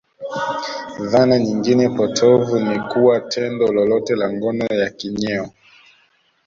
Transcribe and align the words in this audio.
Dhana 1.11 1.39
nyingine 1.39 1.89
potovu 1.89 2.59
ni 2.59 2.79
kuwa 2.79 3.19
tendo 3.19 3.67
lolote 3.67 4.15
la 4.15 4.27
ngono 4.33 4.65
ya 4.65 4.89
kinyeo 4.89 5.49